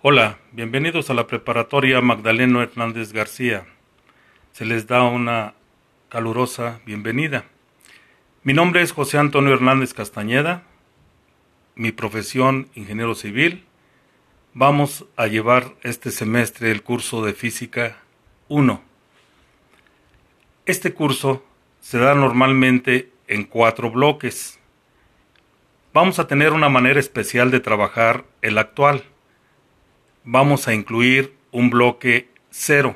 Hola, 0.00 0.38
bienvenidos 0.52 1.10
a 1.10 1.14
la 1.14 1.26
preparatoria 1.26 2.00
Magdaleno 2.00 2.62
Hernández 2.62 3.12
García. 3.12 3.66
Se 4.52 4.64
les 4.64 4.86
da 4.86 5.02
una 5.02 5.54
calurosa 6.08 6.80
bienvenida. 6.86 7.46
Mi 8.44 8.52
nombre 8.52 8.82
es 8.82 8.92
José 8.92 9.18
Antonio 9.18 9.52
Hernández 9.52 9.94
Castañeda, 9.94 10.62
mi 11.74 11.90
profesión 11.90 12.68
ingeniero 12.76 13.16
civil. 13.16 13.64
Vamos 14.54 15.04
a 15.16 15.26
llevar 15.26 15.74
este 15.82 16.12
semestre 16.12 16.70
el 16.70 16.84
curso 16.84 17.24
de 17.24 17.32
Física 17.32 17.96
1. 18.46 18.80
Este 20.66 20.94
curso 20.94 21.44
se 21.80 21.98
da 21.98 22.14
normalmente 22.14 23.10
en 23.26 23.42
cuatro 23.42 23.90
bloques. 23.90 24.60
Vamos 25.92 26.20
a 26.20 26.28
tener 26.28 26.52
una 26.52 26.68
manera 26.68 27.00
especial 27.00 27.50
de 27.50 27.58
trabajar 27.58 28.26
el 28.42 28.58
actual 28.58 29.02
vamos 30.30 30.68
a 30.68 30.74
incluir 30.74 31.34
un 31.52 31.70
bloque 31.70 32.28
cero. 32.50 32.94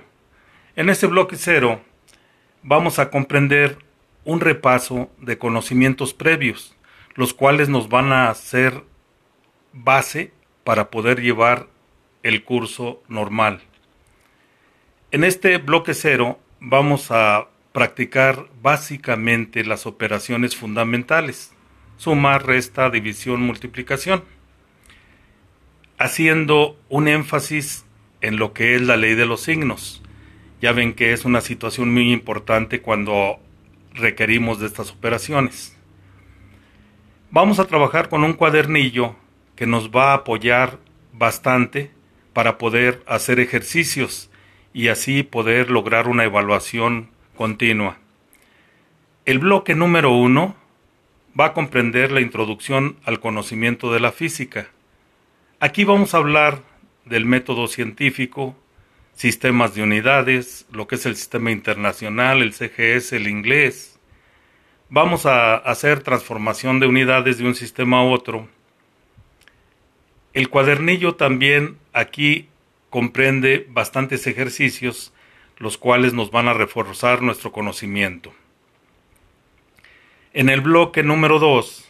En 0.77 0.91
este 0.91 1.07
bloque 1.07 1.37
cero 1.37 1.81
vamos 2.63 2.99
a 2.99 3.09
comprender 3.09 3.79
un 4.25 4.39
repaso 4.41 5.11
de 5.19 5.39
conocimientos 5.39 6.13
previos, 6.13 6.77
los 7.15 7.33
cuales 7.33 7.71
nos 7.71 7.89
van 7.89 8.13
a 8.13 8.29
hacer 8.29 8.85
base 9.73 10.35
para 10.63 10.91
poder 10.91 11.23
llevar 11.23 11.69
el 12.23 12.45
curso 12.45 13.03
normal. 13.09 13.63
En 15.11 15.25
este 15.25 15.57
bloque 15.57 15.95
cero 15.95 16.39
vamos 16.61 17.11
a 17.11 17.49
practicar 17.73 18.47
básicamente 18.61 19.65
las 19.65 19.87
operaciones 19.87 20.55
fundamentales, 20.55 21.55
suma, 21.97 22.39
resta, 22.39 22.91
división, 22.91 23.41
multiplicación 23.41 24.23
haciendo 26.03 26.77
un 26.89 27.07
énfasis 27.07 27.85
en 28.21 28.37
lo 28.37 28.53
que 28.53 28.75
es 28.75 28.83
la 28.83 28.97
ley 28.97 29.15
de 29.15 29.25
los 29.25 29.43
signos. 29.43 30.03
Ya 30.61 30.73
ven 30.73 30.95
que 30.95 31.13
es 31.13 31.25
una 31.25 31.41
situación 31.41 31.93
muy 31.93 32.13
importante 32.13 32.83
cuando 32.83 33.39
requerimos 33.95 34.59
de 34.59 34.67
estas 34.67 34.91
operaciones. 34.91 35.77
Vamos 37.31 37.61
a 37.61 37.67
trabajar 37.67 38.09
con 38.09 38.25
un 38.25 38.33
cuadernillo 38.33 39.15
que 39.55 39.67
nos 39.67 39.91
va 39.91 40.11
a 40.11 40.15
apoyar 40.15 40.79
bastante 41.13 41.91
para 42.33 42.59
poder 42.59 43.03
hacer 43.07 43.39
ejercicios 43.39 44.29
y 44.75 44.89
así 44.89 45.23
poder 45.23 45.71
lograr 45.71 46.09
una 46.09 46.25
evaluación 46.25 47.11
continua. 47.37 47.99
El 49.25 49.39
bloque 49.39 49.77
número 49.77 50.11
uno 50.11 50.57
va 51.39 51.47
a 51.47 51.53
comprender 51.53 52.11
la 52.11 52.21
introducción 52.21 52.97
al 53.05 53.21
conocimiento 53.21 53.93
de 53.93 54.01
la 54.01 54.11
física 54.11 54.69
Aquí 55.65 55.85
vamos 55.85 56.13
a 56.13 56.17
hablar 56.17 56.65
del 57.05 57.25
método 57.25 57.69
científico, 57.69 58.57
sistemas 59.15 59.77
de 59.77 59.85
unidades, 59.85 60.67
lo 60.73 60.89
que 60.89 60.97
es 60.97 61.07
el 61.07 61.15
sistema 61.15 61.53
internacional, 61.53 62.43
el 62.43 62.53
CGS, 62.53 63.13
el 63.13 63.29
inglés. 63.29 63.97
Vamos 64.89 65.25
a 65.25 65.55
hacer 65.55 66.03
transformación 66.03 66.81
de 66.81 66.89
unidades 66.89 67.39
de 67.39 67.45
un 67.45 67.55
sistema 67.55 68.01
a 68.01 68.03
otro. 68.03 68.49
El 70.33 70.49
cuadernillo 70.49 71.15
también 71.15 71.79
aquí 71.93 72.49
comprende 72.91 73.65
bastantes 73.71 74.27
ejercicios, 74.27 75.15
los 75.59 75.79
cuales 75.79 76.13
nos 76.13 76.33
van 76.33 76.49
a 76.49 76.55
reforzar 76.55 77.23
nuestro 77.23 77.53
conocimiento. 77.53 78.35
En 80.33 80.49
el 80.49 80.61
bloque 80.61 81.05
número 81.05 81.39
2, 81.39 81.89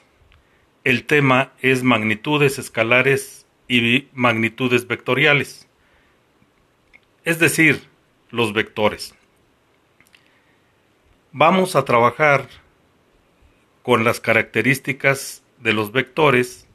el 0.85 1.05
tema 1.07 1.53
es 1.63 1.83
magnitudes 1.83 2.59
escalares 2.59 3.42
y 3.73 4.09
magnitudes 4.13 4.87
vectoriales, 4.87 5.67
es 7.25 7.39
decir, 7.39 7.89
los 8.31 8.53
vectores. 8.53 9.15
Vamos 11.33 11.75
a 11.75 11.87
trabajar 11.87 12.49
con 13.83 14.05
las 14.05 14.21
características 14.21 15.43
de 15.59 15.73
los 15.73 15.91
vectores 15.91 16.67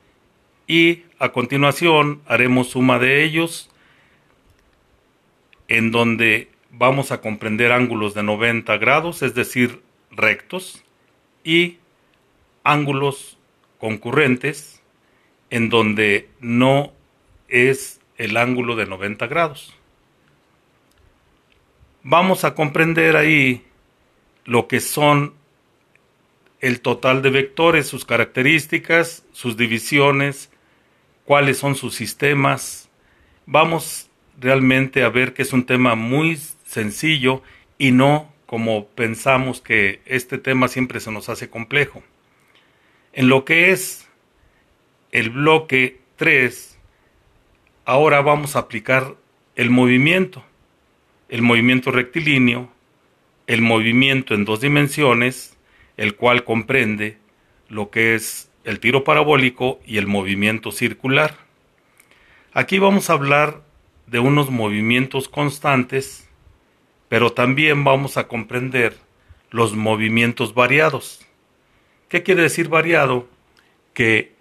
y 0.66 1.04
a 1.20 1.32
continuación 1.32 2.22
haremos 2.26 2.70
suma 2.70 2.98
de 2.98 3.24
ellos 3.24 3.70
en 5.68 5.92
donde 5.92 6.50
vamos 6.72 7.12
a 7.12 7.22
comprender 7.22 7.72
ángulos 7.72 8.16
de 8.16 8.24
90 8.24 8.76
grados, 8.78 9.22
es 9.22 9.36
decir, 9.36 9.84
rectos, 10.10 10.84
y 11.44 11.78
ángulos 12.64 13.38
concurrentes 13.78 14.82
en 15.50 15.70
donde 15.70 16.30
no 16.40 16.94
es 17.48 18.00
el 18.18 18.38
ángulo 18.38 18.76
de 18.76 18.86
90 18.86 19.28
grados. 19.28 19.74
Vamos 22.04 22.44
a 22.44 22.56
comprender 22.56 23.16
ahí 23.16 23.64
lo 24.46 24.68
que 24.68 24.80
son 24.80 25.34
el 26.60 26.82
total 26.82 27.22
de 27.22 27.30
vectores, 27.30 27.88
sus 27.88 28.06
características, 28.06 29.26
sus 29.32 29.58
divisiones, 29.58 30.50
cuáles 31.26 31.58
son 31.58 31.76
sus 31.76 31.96
sistemas. 31.96 32.90
Vamos 33.46 34.10
realmente 34.40 35.04
a 35.04 35.10
ver 35.10 35.34
que 35.34 35.42
es 35.44 35.54
un 35.54 35.66
tema 35.66 35.96
muy 35.96 36.40
sencillo 36.66 37.44
y 37.78 37.92
no 37.92 38.34
como 38.46 38.88
pensamos 38.88 39.62
que 39.62 40.02
este 40.06 40.38
tema 40.38 40.68
siempre 40.70 41.00
se 41.00 41.12
nos 41.12 41.30
hace 41.30 41.50
complejo. 41.50 42.02
En 43.14 43.28
lo 43.28 43.46
que 43.46 43.72
es 43.72 44.07
el 45.12 45.30
bloque 45.30 46.02
3, 46.18 46.78
ahora 47.86 48.22
vamos 48.22 48.56
a 48.56 48.60
aplicar 48.60 49.16
el 49.56 49.70
movimiento, 49.70 50.44
el 51.30 51.42
movimiento 51.42 51.92
rectilíneo, 51.92 52.70
el 53.48 53.62
movimiento 53.62 54.34
en 54.34 54.46
dos 54.46 54.62
dimensiones, 54.62 55.58
el 55.96 56.16
cual 56.16 56.44
comprende 56.44 57.18
lo 57.70 57.90
que 57.90 58.16
es 58.16 58.52
el 58.64 58.80
tiro 58.80 59.04
parabólico 59.04 59.80
y 59.86 59.98
el 59.98 60.08
movimiento 60.08 60.72
circular. 60.72 61.38
Aquí 62.54 62.80
vamos 62.80 63.10
a 63.10 63.14
hablar 63.14 63.62
de 64.08 64.20
unos 64.20 64.50
movimientos 64.50 65.30
constantes, 65.30 66.30
pero 67.08 67.32
también 67.32 67.84
vamos 67.84 68.18
a 68.18 68.28
comprender 68.28 68.98
los 69.50 69.76
movimientos 69.76 70.54
variados. 70.54 71.26
¿Qué 72.10 72.24
quiere 72.24 72.42
decir 72.42 72.68
variado? 72.68 73.28
Que 73.94 74.37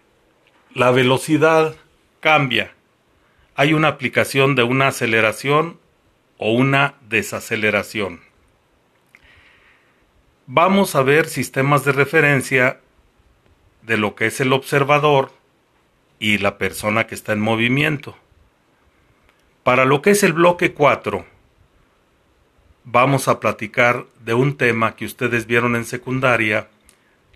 la 0.76 0.91
velocidad 0.91 1.75
cambia. 2.20 2.75
Hay 3.54 3.72
una 3.72 3.88
aplicación 3.88 4.54
de 4.56 4.62
una 4.62 4.88
aceleración 4.88 5.81
o 6.37 6.53
una 6.53 6.97
desaceleración. 7.09 8.20
Vamos 10.47 10.94
a 10.94 11.03
ver 11.03 11.28
sistemas 11.28 11.87
de 11.87 11.92
referencia 11.92 12.81
de 13.81 13.97
lo 13.97 14.14
que 14.14 14.26
es 14.26 14.38
el 14.42 14.53
observador 14.53 15.32
y 16.19 16.37
la 16.37 16.59
persona 16.59 17.06
que 17.06 17.14
está 17.14 17.32
en 17.32 17.41
movimiento. 17.41 18.14
Para 19.62 19.87
lo 19.87 20.03
que 20.03 20.10
es 20.10 20.22
el 20.25 20.34
bloque 20.34 20.75
4, 20.75 21.25
vamos 22.84 23.28
a 23.28 23.41
platicar 23.41 24.04
de 24.26 24.34
un 24.34 24.58
tema 24.58 24.94
que 24.94 25.06
ustedes 25.06 25.47
vieron 25.47 25.75
en 25.75 25.87
secundaria, 25.87 26.69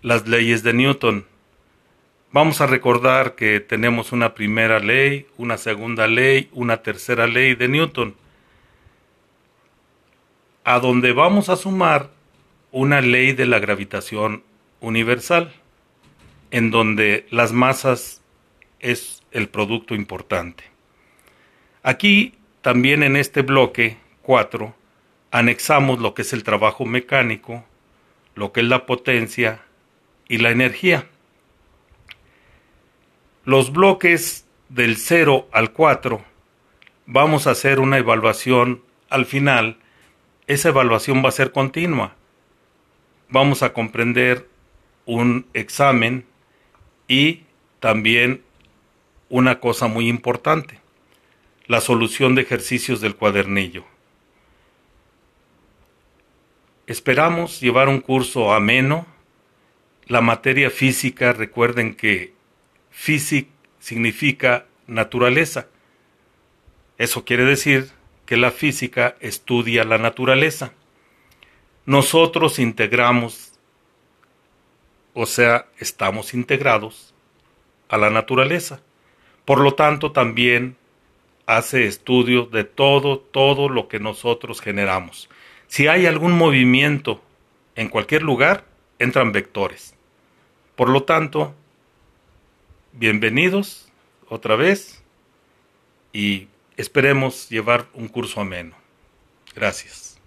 las 0.03 0.27
leyes 0.27 0.61
de 0.61 0.73
Newton. 0.73 1.30
Vamos 2.33 2.61
a 2.61 2.65
recordar 2.65 3.35
que 3.35 3.59
tenemos 3.59 4.13
una 4.13 4.33
primera 4.33 4.79
ley, 4.79 5.27
una 5.37 5.57
segunda 5.57 6.07
ley, 6.07 6.49
una 6.53 6.81
tercera 6.81 7.27
ley 7.27 7.55
de 7.55 7.67
Newton, 7.67 8.15
a 10.63 10.79
donde 10.79 11.11
vamos 11.11 11.49
a 11.49 11.57
sumar 11.57 12.09
una 12.71 13.01
ley 13.01 13.33
de 13.33 13.45
la 13.47 13.59
gravitación 13.59 14.43
universal, 14.79 15.51
en 16.51 16.71
donde 16.71 17.27
las 17.31 17.51
masas 17.51 18.21
es 18.79 19.23
el 19.31 19.49
producto 19.49 19.93
importante. 19.93 20.63
Aquí 21.83 22.35
también 22.61 23.03
en 23.03 23.17
este 23.17 23.41
bloque 23.41 23.97
4 24.21 24.73
anexamos 25.31 25.99
lo 25.99 26.13
que 26.13 26.21
es 26.21 26.31
el 26.31 26.43
trabajo 26.43 26.85
mecánico, 26.85 27.65
lo 28.35 28.53
que 28.53 28.61
es 28.61 28.67
la 28.67 28.85
potencia 28.85 29.59
y 30.29 30.37
la 30.37 30.51
energía. 30.51 31.10
Los 33.43 33.73
bloques 33.73 34.45
del 34.69 34.97
0 34.97 35.49
al 35.51 35.71
4 35.71 36.23
vamos 37.07 37.47
a 37.47 37.51
hacer 37.51 37.79
una 37.79 37.97
evaluación 37.97 38.83
al 39.09 39.25
final. 39.25 39.79
Esa 40.45 40.69
evaluación 40.69 41.23
va 41.25 41.29
a 41.29 41.31
ser 41.31 41.51
continua. 41.51 42.15
Vamos 43.29 43.63
a 43.63 43.73
comprender 43.73 44.47
un 45.07 45.47
examen 45.53 46.23
y 47.07 47.41
también 47.79 48.43
una 49.27 49.59
cosa 49.59 49.87
muy 49.87 50.07
importante, 50.07 50.79
la 51.65 51.81
solución 51.81 52.35
de 52.35 52.43
ejercicios 52.43 53.01
del 53.01 53.15
cuadernillo. 53.15 53.85
Esperamos 56.85 57.59
llevar 57.59 57.89
un 57.89 58.01
curso 58.01 58.53
ameno. 58.53 59.07
La 60.05 60.21
materia 60.21 60.69
física, 60.69 61.33
recuerden 61.33 61.95
que 61.95 62.33
Physic 62.91 63.47
significa 63.79 64.65
naturaleza. 64.87 65.67
Eso 66.97 67.25
quiere 67.25 67.45
decir 67.45 67.89
que 68.25 68.37
la 68.37 68.51
física 68.51 69.15
estudia 69.19 69.83
la 69.83 69.97
naturaleza. 69.97 70.73
Nosotros 71.85 72.59
integramos, 72.59 73.53
o 75.13 75.25
sea, 75.25 75.67
estamos 75.79 76.33
integrados 76.33 77.13
a 77.89 77.97
la 77.97 78.09
naturaleza. 78.09 78.81
Por 79.45 79.59
lo 79.59 79.73
tanto, 79.73 80.11
también 80.11 80.77
hace 81.45 81.87
estudio 81.87 82.45
de 82.45 82.63
todo, 82.63 83.19
todo 83.19 83.67
lo 83.67 83.87
que 83.87 83.99
nosotros 83.99 84.61
generamos. 84.61 85.29
Si 85.67 85.87
hay 85.87 86.05
algún 86.05 86.33
movimiento 86.33 87.21
en 87.75 87.89
cualquier 87.89 88.21
lugar, 88.21 88.65
entran 88.99 89.31
vectores. 89.31 89.95
Por 90.75 90.89
lo 90.89 91.03
tanto, 91.03 91.55
bienvenidos 92.93 93.89
otra 94.29 94.55
vez 94.55 95.01
y 96.13 96.47
esperemos 96.77 97.49
llevar 97.49 97.87
un 97.93 98.07
curso 98.07 98.41
ameno. 98.41 98.75
Gracias. 99.55 100.20